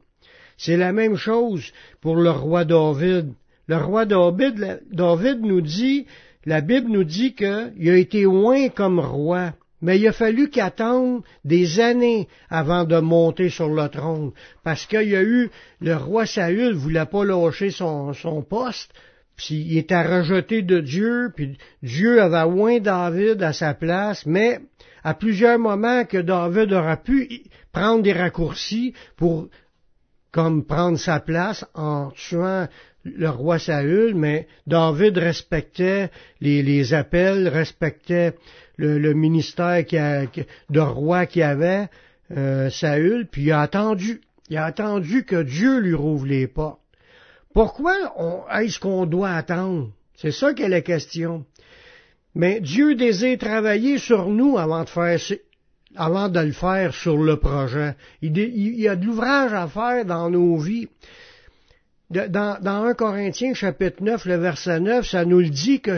C'est 0.57 0.77
la 0.77 0.93
même 0.93 1.17
chose 1.17 1.73
pour 1.99 2.15
le 2.15 2.31
roi 2.31 2.63
David. 2.63 3.33
Le 3.67 3.77
roi 3.77 4.05
David, 4.05 4.83
David 4.91 5.41
nous 5.41 5.61
dit, 5.61 6.05
la 6.45 6.61
Bible 6.61 6.89
nous 6.89 7.03
dit 7.03 7.33
qu'il 7.33 7.89
a 7.89 7.97
été 7.97 8.21
loin 8.23 8.69
comme 8.69 8.99
roi. 8.99 9.53
Mais 9.85 9.99
il 9.99 10.07
a 10.07 10.13
fallu 10.13 10.49
qu'il 10.49 10.63
attende 10.63 11.21
des 11.43 11.79
années 11.79 12.27
avant 12.49 12.85
de 12.85 12.99
monter 12.99 13.49
sur 13.49 13.69
le 13.69 13.87
trône, 13.87 14.31
parce 14.63 14.87
qu'il 14.87 15.09
y 15.09 15.15
a 15.15 15.21
eu 15.21 15.51
le 15.79 15.95
roi 15.95 16.25
Saül 16.25 16.73
voulait 16.73 17.05
pas 17.05 17.23
lâcher 17.23 17.69
son, 17.69 18.11
son 18.13 18.41
poste, 18.41 18.91
puis 19.35 19.63
il 19.69 19.77
était 19.77 20.01
rejeté 20.01 20.63
de 20.63 20.79
Dieu, 20.79 21.31
puis 21.35 21.59
Dieu 21.83 22.19
avait 22.19 22.51
oint 22.51 22.79
David 22.79 23.43
à 23.43 23.53
sa 23.53 23.75
place, 23.75 24.25
mais 24.25 24.59
à 25.03 25.13
plusieurs 25.13 25.59
moments 25.59 26.03
que 26.03 26.17
David 26.17 26.73
aura 26.73 26.97
pu 26.97 27.43
prendre 27.71 28.01
des 28.01 28.13
raccourcis 28.13 28.95
pour 29.17 29.49
comme 30.31 30.65
prendre 30.65 30.97
sa 30.97 31.19
place 31.19 31.63
en 31.75 32.09
tuant 32.09 32.67
le 33.03 33.29
roi 33.29 33.59
Saül, 33.59 34.15
mais 34.15 34.47
David 34.65 35.19
respectait 35.19 36.09
les, 36.41 36.63
les 36.63 36.95
appels, 36.95 37.47
respectait 37.47 38.33
le, 38.77 39.13
ministère 39.13 39.85
qui 39.85 39.97
de 39.97 40.79
roi 40.79 41.25
qu'il 41.25 41.43
avait, 41.43 41.87
euh, 42.35 42.69
Saül, 42.69 43.27
puis 43.27 43.43
il 43.43 43.51
a 43.51 43.61
attendu. 43.61 44.21
Il 44.49 44.57
a 44.57 44.65
attendu 44.65 45.25
que 45.25 45.41
Dieu 45.41 45.79
lui 45.79 45.93
rouvre 45.93 46.25
les 46.25 46.47
portes. 46.47 46.79
Pourquoi 47.53 47.95
est-ce 48.61 48.79
qu'on 48.79 49.05
doit 49.05 49.31
attendre? 49.31 49.91
C'est 50.15 50.31
ça 50.31 50.53
qu'est 50.53 50.69
la 50.69 50.81
question. 50.81 51.45
Mais 52.35 52.59
Dieu 52.59 52.95
désire 52.95 53.37
travailler 53.37 53.97
sur 53.97 54.27
nous 54.27 54.57
avant 54.57 54.83
de 54.83 54.89
faire 54.89 55.19
avant 55.95 56.27
de 56.27 56.39
le 56.39 56.51
faire 56.51 56.93
sur 56.93 57.17
le 57.17 57.37
projet. 57.37 57.95
Il, 58.21 58.37
y 58.37 58.87
a 58.87 58.95
de 58.95 59.05
l'ouvrage 59.05 59.53
à 59.53 59.67
faire 59.67 60.05
dans 60.05 60.29
nos 60.29 60.57
vies. 60.57 60.87
Dans, 62.09 62.61
dans 62.61 62.83
1 62.83 62.93
Corinthiens 62.93 63.53
chapitre 63.53 64.03
9, 64.03 64.25
le 64.25 64.35
verset 64.35 64.79
9, 64.79 65.07
ça 65.07 65.25
nous 65.25 65.39
le 65.39 65.49
dit 65.49 65.81
que 65.81 65.97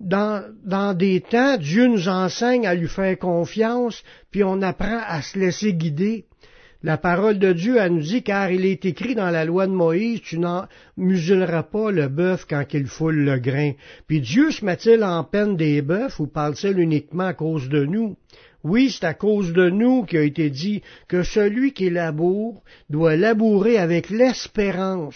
dans, 0.00 0.94
des 0.96 1.20
temps, 1.20 1.56
Dieu 1.56 1.86
nous 1.86 2.08
enseigne 2.08 2.66
à 2.66 2.74
lui 2.74 2.88
faire 2.88 3.18
confiance, 3.18 4.02
puis 4.30 4.44
on 4.44 4.62
apprend 4.62 5.00
à 5.06 5.22
se 5.22 5.38
laisser 5.38 5.72
guider. 5.72 6.26
La 6.82 6.98
parole 6.98 7.38
de 7.38 7.52
Dieu, 7.52 7.78
elle 7.78 7.94
nous 7.94 8.02
dit, 8.02 8.22
car 8.22 8.50
il 8.50 8.64
est 8.64 8.84
écrit 8.84 9.14
dans 9.14 9.30
la 9.30 9.44
loi 9.44 9.66
de 9.66 9.72
Moïse, 9.72 10.20
tu 10.20 10.38
n'en 10.38 10.66
musuleras 10.96 11.64
pas 11.64 11.90
le 11.90 12.08
bœuf 12.08 12.46
quand 12.48 12.64
il 12.74 12.86
foule 12.86 13.16
le 13.16 13.38
grain. 13.38 13.72
Puis 14.06 14.20
Dieu 14.20 14.50
se 14.50 14.64
met-il 14.64 15.02
en 15.02 15.24
peine 15.24 15.56
des 15.56 15.82
bœufs 15.82 16.20
ou 16.20 16.26
parle-t-il 16.26 16.78
uniquement 16.78 17.26
à 17.26 17.34
cause 17.34 17.68
de 17.68 17.84
nous? 17.84 18.16
Oui, 18.68 18.90
c'est 18.90 19.06
à 19.06 19.14
cause 19.14 19.52
de 19.52 19.70
nous 19.70 20.04
qu'il 20.04 20.18
a 20.18 20.22
été 20.22 20.50
dit 20.50 20.82
que 21.06 21.22
celui 21.22 21.72
qui 21.72 21.88
laboure 21.88 22.64
doit 22.90 23.14
labourer 23.14 23.78
avec 23.78 24.10
l'espérance, 24.10 25.14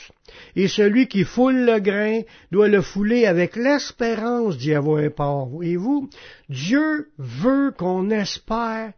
et 0.55 0.69
celui 0.69 1.09
qui 1.09 1.25
foule 1.25 1.65
le 1.65 1.81
grain 1.81 2.21
doit 2.53 2.69
le 2.69 2.81
fouler 2.81 3.27
avec 3.27 3.57
l'espérance 3.57 4.57
d'y 4.57 4.73
avoir 4.73 5.11
part. 5.11 5.47
Voyez-vous, 5.47 6.09
Dieu 6.49 7.09
veut 7.19 7.73
qu'on 7.77 8.11
espère 8.11 8.93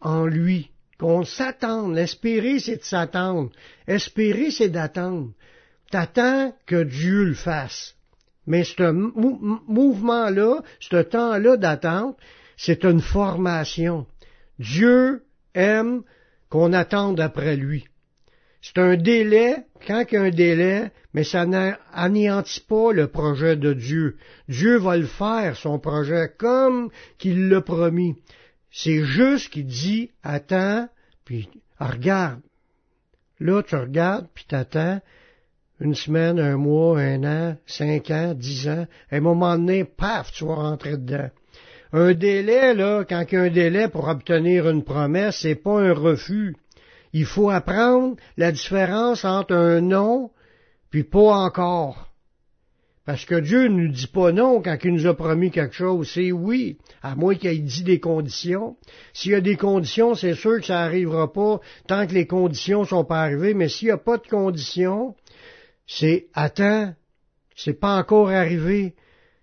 en 0.00 0.26
lui 0.26 0.70
qu'on 0.98 1.24
s'attende. 1.24 1.96
Espérer, 1.96 2.58
c'est 2.58 2.78
de 2.78 2.82
s'attendre. 2.82 3.50
Espérer, 3.86 4.50
c'est 4.50 4.70
d'attendre. 4.70 5.30
T'attends 5.92 6.52
que 6.66 6.82
Dieu 6.82 7.22
le 7.22 7.34
fasse. 7.34 7.94
Mais 8.44 8.64
ce 8.64 8.90
mouvement-là, 8.90 10.62
ce 10.80 10.96
temps-là 10.96 11.56
d'attente, 11.56 12.16
c'est 12.58 12.84
une 12.84 13.00
formation. 13.00 14.06
Dieu 14.58 15.22
aime 15.54 16.02
qu'on 16.50 16.72
attende 16.72 17.20
après 17.20 17.56
lui. 17.56 17.86
C'est 18.60 18.78
un 18.78 18.96
délai, 18.96 19.64
quand 19.86 20.04
il 20.10 20.14
y 20.14 20.16
a 20.18 20.22
un 20.22 20.30
délai, 20.30 20.90
mais 21.14 21.22
ça 21.22 21.46
n'anéantit 21.46 22.60
pas 22.60 22.92
le 22.92 23.06
projet 23.06 23.54
de 23.54 23.72
Dieu. 23.72 24.16
Dieu 24.48 24.76
va 24.76 24.96
le 24.96 25.06
faire, 25.06 25.56
son 25.56 25.78
projet, 25.78 26.32
comme 26.36 26.90
qu'il 27.16 27.48
l'a 27.48 27.60
promis. 27.60 28.16
C'est 28.72 29.04
juste 29.04 29.50
qu'il 29.50 29.66
dit, 29.66 30.10
attends, 30.24 30.88
puis 31.24 31.48
regarde. 31.78 32.40
Là, 33.38 33.62
tu 33.62 33.76
regardes, 33.76 34.26
puis 34.34 34.44
t'attends 34.48 35.00
une 35.80 35.94
semaine, 35.94 36.40
un 36.40 36.56
mois, 36.56 36.98
un 36.98 37.22
an, 37.22 37.56
cinq 37.66 38.10
ans, 38.10 38.34
dix 38.34 38.68
ans. 38.68 38.88
À 39.12 39.16
un 39.16 39.20
moment 39.20 39.56
donné, 39.56 39.84
paf, 39.84 40.32
tu 40.32 40.44
vas 40.44 40.56
rentrer 40.56 40.96
dedans. 40.96 41.30
Un 41.92 42.12
délai, 42.12 42.74
là, 42.74 43.04
quand 43.08 43.24
il 43.30 43.34
y 43.34 43.38
a 43.38 43.42
un 43.42 43.50
délai 43.50 43.88
pour 43.88 44.08
obtenir 44.08 44.68
une 44.68 44.84
promesse, 44.84 45.38
c'est 45.42 45.54
pas 45.54 45.80
un 45.80 45.92
refus. 45.92 46.54
Il 47.12 47.24
faut 47.24 47.50
apprendre 47.50 48.16
la 48.36 48.52
différence 48.52 49.24
entre 49.24 49.54
un 49.54 49.80
non 49.80 50.30
puis 50.90 51.04
pas 51.04 51.34
encore. 51.34 52.08
Parce 53.04 53.24
que 53.24 53.36
Dieu 53.36 53.68
ne 53.68 53.84
nous 53.84 53.88
dit 53.88 54.06
pas 54.06 54.32
non 54.32 54.60
quand 54.60 54.76
il 54.84 54.92
nous 54.92 55.06
a 55.06 55.16
promis 55.16 55.50
quelque 55.50 55.74
chose, 55.74 56.10
c'est 56.12 56.30
oui, 56.30 56.76
à 57.02 57.14
moins 57.14 57.34
qu'il 57.34 57.48
ait 57.48 57.58
dit 57.58 57.82
des 57.82 58.00
conditions. 58.00 58.76
S'il 59.14 59.32
y 59.32 59.34
a 59.34 59.40
des 59.40 59.56
conditions, 59.56 60.14
c'est 60.14 60.34
sûr 60.34 60.60
que 60.60 60.66
ça 60.66 60.74
n'arrivera 60.74 61.32
pas 61.32 61.60
tant 61.86 62.06
que 62.06 62.12
les 62.12 62.26
conditions 62.26 62.84
sont 62.84 63.06
pas 63.06 63.22
arrivées, 63.22 63.54
mais 63.54 63.70
s'il 63.70 63.86
n'y 63.86 63.92
a 63.92 63.96
pas 63.96 64.18
de 64.18 64.26
conditions, 64.26 65.14
c'est 65.86 66.26
attends, 66.34 66.92
c'est 67.56 67.80
pas 67.80 67.96
encore 67.96 68.28
arrivé. 68.28 68.94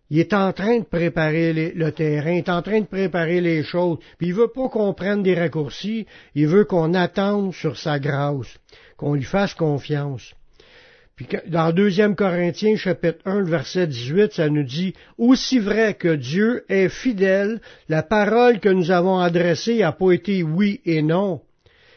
Il 0.09 0.19
est 0.19 0.33
en 0.33 0.53
train 0.53 0.79
de 0.79 0.85
préparer 0.85 1.71
le 1.73 1.91
terrain, 1.91 2.33
il 2.33 2.37
est 2.37 2.49
en 2.49 2.61
train 2.61 2.81
de 2.81 2.85
préparer 2.85 3.41
les 3.41 3.63
choses, 3.63 3.97
puis 4.17 4.27
il 4.27 4.33
veut 4.33 4.49
pas 4.49 4.69
qu'on 4.69 4.93
prenne 4.93 5.23
des 5.23 5.33
raccourcis, 5.33 6.05
il 6.35 6.47
veut 6.47 6.65
qu'on 6.65 6.93
attende 6.93 7.53
sur 7.53 7.77
sa 7.77 7.97
grâce, 7.97 8.59
qu'on 8.97 9.15
lui 9.15 9.23
fasse 9.23 9.55
confiance. 9.55 10.33
Puis 11.15 11.27
dans 11.47 11.71
2 11.71 12.13
Corinthiens 12.13 12.75
chapitre 12.75 13.19
1, 13.25 13.43
verset 13.43 13.87
18, 13.87 14.33
ça 14.33 14.49
nous 14.49 14.63
dit 14.63 14.93
Aussi 15.17 15.59
vrai 15.59 15.93
que 15.93 16.13
Dieu 16.13 16.65
est 16.67 16.89
fidèle, 16.89 17.61
la 17.87 18.03
parole 18.03 18.59
que 18.59 18.69
nous 18.69 18.91
avons 18.91 19.19
adressée 19.19 19.79
n'a 19.79 19.93
pas 19.93 20.11
été 20.11 20.43
oui 20.43 20.81
et 20.85 21.01
non. 21.01 21.41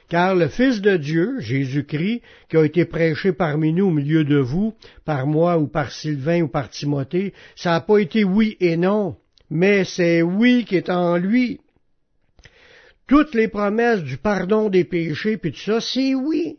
Car 0.09 0.35
le 0.35 0.49
Fils 0.49 0.81
de 0.81 0.97
Dieu, 0.97 1.39
Jésus-Christ, 1.39 2.23
qui 2.49 2.57
a 2.57 2.65
été 2.65 2.87
prêché 2.87 3.33
parmi 3.33 3.73
nous 3.75 3.87
au 3.87 3.91
milieu 3.91 4.25
de 4.25 4.39
vous, 4.39 4.75
par 5.05 5.27
moi 5.27 5.59
ou 5.59 5.67
par 5.67 5.93
Sylvain 5.93 6.43
ou 6.43 6.49
par 6.49 6.71
Timothée, 6.71 7.35
ça 7.57 7.71
n'a 7.73 7.81
pas 7.81 7.99
été 7.99 8.25
oui 8.25 8.57
et 8.61 8.77
non, 8.77 9.17
mais 9.51 9.85
c'est 9.85 10.23
oui 10.23 10.65
qui 10.65 10.77
est 10.77 10.89
en 10.89 11.19
lui. 11.19 11.61
Toutes 13.07 13.35
les 13.35 13.49
promesses 13.49 14.03
du 14.03 14.17
pardon 14.17 14.71
des 14.71 14.85
péchés, 14.85 15.37
puis 15.37 15.53
tout 15.53 15.61
ça, 15.61 15.81
c'est 15.81 16.15
oui. 16.15 16.59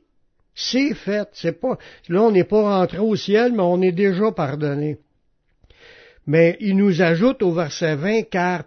C'est 0.56 0.94
fait. 0.94 1.30
C'est 1.34 1.60
pas, 1.60 1.78
là, 2.08 2.24
on 2.24 2.32
n'est 2.32 2.44
pas 2.44 2.80
rentré 2.80 3.00
au 3.00 3.16
ciel, 3.16 3.54
mais 3.54 3.64
on 3.64 3.82
est 3.82 3.92
déjà 3.92 4.32
pardonné. 4.32 4.98
Mais 6.28 6.58
il 6.60 6.76
nous 6.76 7.02
ajoute 7.02 7.42
au 7.42 7.54
verset 7.54 7.96
20, 7.96 8.24
car 8.24 8.64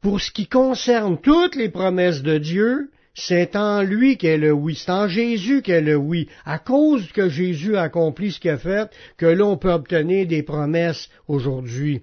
pour 0.00 0.20
ce 0.20 0.30
qui 0.30 0.46
concerne 0.46 1.20
toutes 1.20 1.56
les 1.56 1.68
promesses 1.68 2.22
de 2.22 2.38
Dieu, 2.38 2.90
c'est 3.14 3.54
en 3.54 3.82
lui 3.82 4.18
qu'est 4.18 4.38
le 4.38 4.52
oui, 4.52 4.74
c'est 4.74 4.90
en 4.90 5.06
Jésus 5.06 5.62
qu'est 5.62 5.80
le 5.80 5.96
oui. 5.96 6.28
À 6.44 6.58
cause 6.58 7.10
que 7.12 7.28
Jésus 7.28 7.76
a 7.76 7.82
accompli 7.82 8.32
ce 8.32 8.40
qu'il 8.40 8.50
a 8.50 8.58
fait, 8.58 8.90
que 9.16 9.26
l'on 9.26 9.56
peut 9.56 9.72
obtenir 9.72 10.26
des 10.26 10.42
promesses 10.42 11.08
aujourd'hui. 11.28 12.02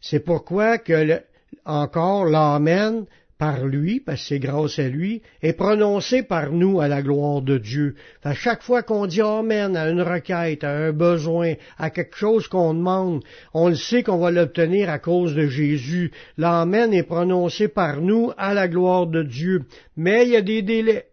C'est 0.00 0.24
pourquoi 0.24 0.78
que 0.78 1.22
encore 1.64 2.24
l'Amen 2.24 3.06
par 3.40 3.64
lui, 3.64 4.00
parce 4.00 4.20
que 4.20 4.26
c'est 4.28 4.38
grâce 4.38 4.78
à 4.78 4.86
lui, 4.86 5.22
est 5.40 5.54
prononcé 5.54 6.22
par 6.22 6.52
nous 6.52 6.78
à 6.78 6.88
la 6.88 7.00
gloire 7.00 7.40
de 7.40 7.56
Dieu. 7.56 7.94
À 8.22 8.34
chaque 8.34 8.62
fois 8.62 8.82
qu'on 8.82 9.06
dit 9.06 9.22
Amen 9.22 9.78
à 9.78 9.88
une 9.88 10.02
requête, 10.02 10.62
à 10.62 10.70
un 10.70 10.92
besoin, 10.92 11.54
à 11.78 11.88
quelque 11.88 12.18
chose 12.18 12.48
qu'on 12.48 12.74
demande, 12.74 13.24
on 13.54 13.70
le 13.70 13.76
sait 13.76 14.02
qu'on 14.02 14.18
va 14.18 14.30
l'obtenir 14.30 14.90
à 14.90 14.98
cause 14.98 15.34
de 15.34 15.46
Jésus. 15.46 16.12
L'Amen 16.36 16.92
est 16.92 17.02
prononcé 17.02 17.68
par 17.68 18.02
nous 18.02 18.30
à 18.36 18.52
la 18.52 18.68
gloire 18.68 19.06
de 19.06 19.22
Dieu. 19.22 19.62
Mais 19.96 20.26
il 20.26 20.32
y 20.32 20.36
a 20.36 20.42
des 20.42 20.60
délais. 20.60 21.06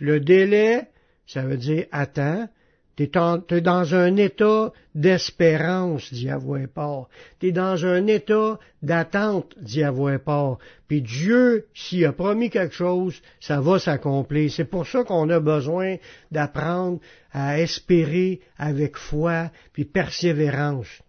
le 0.00 0.18
délai, 0.18 0.88
ça 1.24 1.42
veut 1.42 1.56
dire 1.56 1.86
attends, 1.92 2.48
T'es 2.96 3.10
es 3.50 3.60
dans 3.60 3.94
un 3.94 4.16
état 4.16 4.72
d'espérance, 4.94 6.10
dit 6.14 6.30
Paul. 6.74 7.04
T'es 7.38 7.52
dans 7.52 7.84
un 7.84 8.06
état 8.06 8.58
d'attente, 8.82 9.54
dit 9.60 9.82
Paul. 10.24 10.56
Puis 10.88 11.02
Dieu, 11.02 11.66
s'il 11.74 12.06
a 12.06 12.12
promis 12.12 12.48
quelque 12.48 12.74
chose, 12.74 13.20
ça 13.38 13.60
va 13.60 13.78
s'accomplir. 13.78 14.50
C'est 14.50 14.64
pour 14.64 14.86
ça 14.86 15.04
qu'on 15.04 15.28
a 15.28 15.40
besoin 15.40 15.96
d'apprendre 16.30 17.00
à 17.32 17.60
espérer 17.60 18.40
avec 18.56 18.96
foi 18.96 19.50
puis 19.74 19.84
persévérance. 19.84 21.02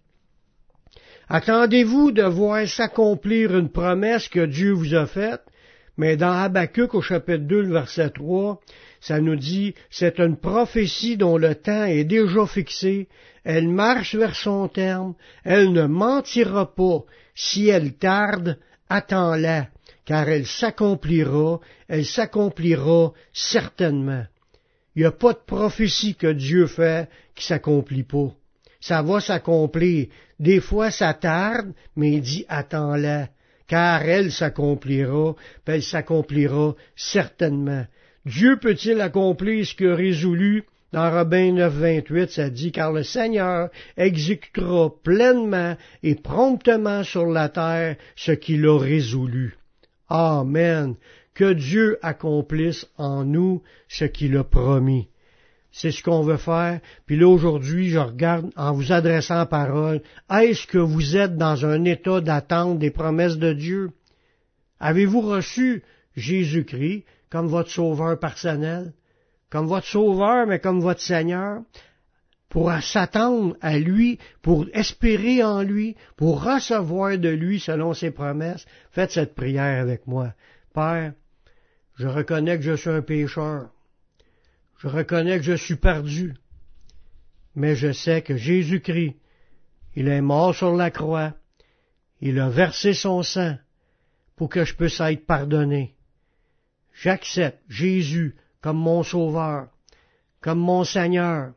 Attendez-vous 1.30 2.12
de 2.12 2.23
voir 2.23 2.67
s'accomplir 2.67 3.58
une 3.58 3.69
promesse 3.69 4.28
que 4.28 4.45
Dieu 4.45 4.73
vous 4.73 4.93
a 4.93 5.06
faite, 5.06 5.41
mais 5.97 6.17
dans 6.17 6.32
Habakkuk 6.32 6.93
au 6.95 7.02
chapitre 7.02 7.45
2, 7.45 7.62
le 7.62 7.73
verset 7.73 8.10
3, 8.10 8.60
ça 8.99 9.19
nous 9.19 9.36
dit, 9.36 9.75
c'est 9.89 10.19
une 10.19 10.38
prophétie 10.38 11.17
dont 11.17 11.38
le 11.38 11.55
temps 11.55 11.86
est 11.86 12.03
déjà 12.03 12.45
fixé, 12.45 13.07
elle 13.43 13.67
marche 13.67 14.15
vers 14.15 14.36
son 14.36 14.67
terme, 14.67 15.15
elle 15.43 15.71
ne 15.71 15.86
mentira 15.86 16.73
pas, 16.73 17.03
si 17.36 17.67
elle 17.67 17.93
tarde, 17.93 18.57
attends-la, 18.89 19.67
car 20.05 20.27
elle 20.27 20.47
s'accomplira, 20.47 21.60
elle 21.88 22.05
s'accomplira 22.05 23.13
certainement. 23.33 24.25
Il 24.95 25.01
n'y 25.01 25.05
a 25.05 25.12
pas 25.12 25.33
de 25.33 25.39
prophétie 25.45 26.15
que 26.15 26.31
Dieu 26.31 26.65
fait 26.65 27.07
qui 27.36 27.45
s'accomplit 27.45 28.03
pas. 28.03 28.33
Ça 28.79 29.01
va 29.01 29.19
s'accomplir. 29.19 30.07
Des 30.39 30.60
fois, 30.60 30.91
ça 30.91 31.13
tarde, 31.13 31.73
mais 31.95 32.13
il 32.13 32.21
dit 32.21 32.45
attends-la, 32.47 33.29
car 33.67 34.01
elle 34.03 34.31
s'accomplira, 34.31 35.36
elle 35.65 35.83
s'accomplira 35.83 36.73
certainement. 36.95 37.86
Dieu 38.27 38.57
peut-il 38.57 38.99
accomplir 38.99 39.65
ce 39.65 39.83
a 39.85 39.95
résolu 39.95 40.65
dans 40.91 41.09
Robin 41.09 41.53
9, 41.53 41.73
28, 41.73 42.29
ça 42.29 42.49
dit, 42.49 42.73
car 42.73 42.91
le 42.91 43.03
Seigneur 43.03 43.69
exécutera 43.95 44.89
pleinement 45.01 45.77
et 46.03 46.15
promptement 46.15 47.03
sur 47.03 47.25
la 47.25 47.47
terre 47.47 47.95
ce 48.17 48.33
qu'il 48.33 48.65
a 48.67 48.77
résolu. 48.77 49.55
Amen. 50.09 50.95
Que 51.33 51.53
Dieu 51.53 51.99
accomplisse 52.01 52.85
en 52.97 53.23
nous 53.23 53.61
ce 53.87 54.03
qu'il 54.03 54.35
a 54.35 54.43
promis. 54.43 55.07
C'est 55.71 55.91
ce 55.91 56.03
qu'on 56.03 56.23
veut 56.23 56.37
faire. 56.37 56.81
Puis 57.05 57.17
là, 57.17 57.27
aujourd'hui, 57.27 57.89
je 57.89 57.99
regarde 57.99 58.49
en 58.57 58.73
vous 58.73 58.91
adressant 58.91 59.45
parole. 59.45 60.01
Est-ce 60.29 60.67
que 60.67 60.77
vous 60.77 61.15
êtes 61.15 61.37
dans 61.37 61.65
un 61.65 61.85
état 61.85 62.19
d'attente 62.19 62.79
des 62.79 62.91
promesses 62.91 63.37
de 63.37 63.53
Dieu? 63.53 63.91
Avez-vous 64.79 65.21
reçu 65.21 65.83
Jésus-Christ? 66.15 67.05
Comme 67.29 67.47
votre 67.47 67.69
sauveur 67.69 68.19
personnel, 68.19 68.93
comme 69.49 69.67
votre 69.67 69.87
sauveur, 69.87 70.47
mais 70.47 70.59
comme 70.59 70.81
votre 70.81 71.01
Seigneur. 71.01 71.61
pour 72.49 72.71
s'attendre 72.81 73.57
à 73.61 73.77
lui, 73.77 74.19
pour 74.41 74.65
espérer 74.73 75.43
en 75.43 75.61
lui, 75.61 75.95
pour 76.15 76.43
recevoir 76.43 77.17
de 77.17 77.29
lui 77.29 77.59
selon 77.59 77.93
ses 77.93 78.11
promesses, 78.11 78.65
faites 78.91 79.11
cette 79.11 79.35
prière 79.35 79.81
avec 79.81 80.07
moi. 80.07 80.33
Père, 80.73 81.13
je 81.95 82.07
reconnais 82.07 82.57
que 82.57 82.63
je 82.63 82.75
suis 82.75 82.89
un 82.89 83.01
pécheur. 83.01 83.69
Je 84.77 84.87
reconnais 84.87 85.37
que 85.37 85.43
je 85.43 85.53
suis 85.55 85.75
perdu. 85.75 86.35
Mais 87.55 87.75
je 87.75 87.91
sais 87.91 88.21
que 88.21 88.37
Jésus-Christ, 88.37 89.15
il 89.95 90.07
est 90.07 90.21
mort 90.21 90.55
sur 90.55 90.75
la 90.75 90.91
croix. 90.91 91.33
Il 92.21 92.39
a 92.39 92.49
versé 92.49 92.93
son 92.93 93.23
sang 93.23 93.57
pour 94.35 94.49
que 94.49 94.63
je 94.63 94.75
puisse 94.75 94.99
être 95.01 95.25
pardonné. 95.25 95.96
J'accepte 96.99 97.62
Jésus 97.69 98.36
comme 98.60 98.77
mon 98.77 99.03
sauveur, 99.03 99.67
comme 100.41 100.60
mon 100.60 100.83
Seigneur. 100.83 101.53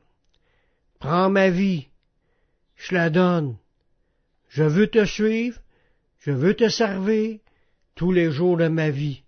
Prends 0.99 1.31
ma 1.31 1.49
vie, 1.49 1.89
je 2.77 2.95
la 2.95 3.09
donne. 3.09 3.57
Je 4.49 4.65
veux 4.65 4.89
te 4.89 5.07
suivre, 5.07 5.59
je 6.19 6.31
veux 6.31 6.55
te 6.55 6.69
servir 6.69 7.39
tous 7.95 8.13
les 8.13 8.31
jours 8.31 8.59
de 8.59 8.69
ma 8.69 8.91
vie. 8.91 9.23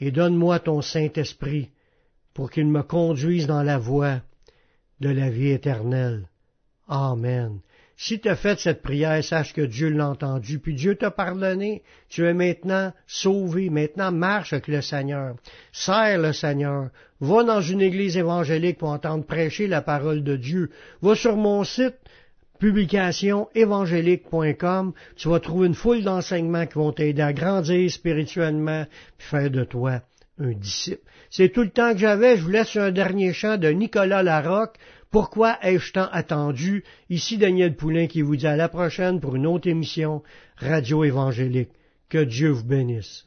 Et 0.00 0.10
donne-moi 0.10 0.58
ton 0.58 0.82
Saint-Esprit 0.82 1.70
pour 2.34 2.50
qu'il 2.50 2.66
me 2.66 2.82
conduise 2.82 3.46
dans 3.46 3.62
la 3.62 3.78
voie 3.78 4.20
de 5.00 5.08
la 5.08 5.30
vie 5.30 5.50
éternelle. 5.50 6.28
Amen. 6.88 7.60
Si 8.04 8.18
tu 8.18 8.28
as 8.28 8.34
fait 8.34 8.58
cette 8.58 8.82
prière, 8.82 9.22
sache 9.22 9.52
que 9.52 9.60
Dieu 9.60 9.88
l'a 9.88 10.08
entendu, 10.08 10.58
puis 10.58 10.74
Dieu 10.74 10.96
t'a 10.96 11.12
pardonné. 11.12 11.84
Tu 12.08 12.26
es 12.26 12.34
maintenant 12.34 12.92
sauvé. 13.06 13.70
Maintenant, 13.70 14.10
marche 14.10 14.52
avec 14.52 14.66
le 14.66 14.82
Seigneur. 14.82 15.36
Serre 15.70 16.18
le 16.18 16.32
Seigneur. 16.32 16.88
Va 17.20 17.44
dans 17.44 17.60
une 17.60 17.80
église 17.80 18.16
évangélique 18.16 18.78
pour 18.78 18.88
entendre 18.88 19.24
prêcher 19.24 19.68
la 19.68 19.82
parole 19.82 20.24
de 20.24 20.34
Dieu. 20.34 20.70
Va 21.00 21.14
sur 21.14 21.36
mon 21.36 21.62
site 21.62 21.94
publication 22.58 23.48
évangélique.com. 23.54 24.94
Tu 25.14 25.28
vas 25.28 25.38
trouver 25.38 25.68
une 25.68 25.76
foule 25.76 26.02
d'enseignements 26.02 26.66
qui 26.66 26.74
vont 26.74 26.90
t'aider 26.90 27.22
à 27.22 27.32
grandir 27.32 27.88
spirituellement, 27.88 28.84
puis 29.16 29.28
faire 29.28 29.48
de 29.48 29.62
toi 29.62 30.02
un 30.40 30.50
disciple. 30.50 31.02
C'est 31.30 31.50
tout 31.50 31.62
le 31.62 31.70
temps 31.70 31.92
que 31.92 31.98
j'avais. 31.98 32.36
Je 32.36 32.42
vous 32.42 32.50
laisse 32.50 32.74
un 32.74 32.90
dernier 32.90 33.32
chant 33.32 33.58
de 33.58 33.68
Nicolas 33.68 34.24
Larocque. 34.24 34.76
Pourquoi 35.12 35.58
ai-je 35.60 35.92
tant 35.92 36.08
attendu? 36.10 36.84
Ici 37.10 37.36
Daniel 37.36 37.76
Poulain 37.76 38.06
qui 38.06 38.22
vous 38.22 38.34
dit 38.34 38.46
à 38.46 38.56
la 38.56 38.70
prochaine 38.70 39.20
pour 39.20 39.36
une 39.36 39.46
autre 39.46 39.68
émission 39.68 40.22
Radio 40.56 41.04
Évangélique. 41.04 41.68
Que 42.08 42.24
Dieu 42.24 42.48
vous 42.48 42.64
bénisse. 42.64 43.26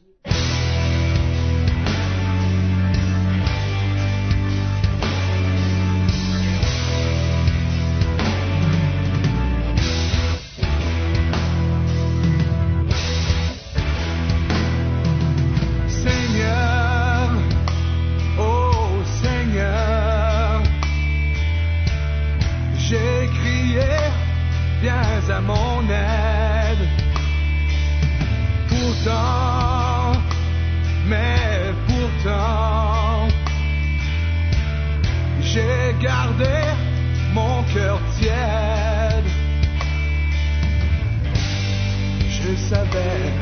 savais, 42.70 43.34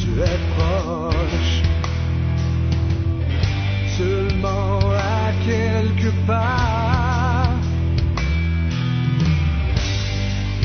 tu 0.00 0.10
es 0.20 0.38
proche. 0.54 1.62
Seulement 3.98 4.78
à 4.96 5.32
quelque 5.44 6.10
part, 6.26 7.50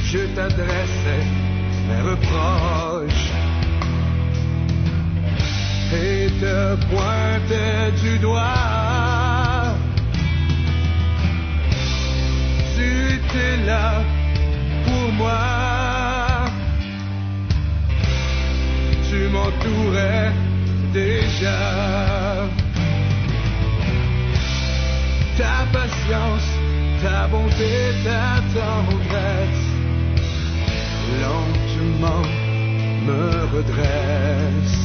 je 0.05 0.19
t'adressais 0.35 1.25
mes 1.87 2.01
reproches 2.11 3.31
et 5.93 6.27
te 6.39 6.75
pointais 6.89 7.91
du 8.01 8.19
doigt. 8.19 9.75
Tu 12.75 12.87
étais 13.15 13.57
là 13.65 14.01
pour 14.85 15.11
moi. 15.13 15.64
tu 19.15 19.29
m'entourais 19.29 20.31
déjà. 20.93 21.59
Ta 25.37 25.55
patience, 25.71 26.49
ta 27.01 27.27
bonté, 27.27 27.73
ta 28.03 28.41
tendresse, 28.55 29.67
lentement 31.21 32.23
me 33.07 33.23
redresse. 33.55 34.84